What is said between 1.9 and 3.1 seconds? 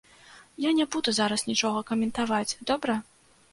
каментаваць, добра?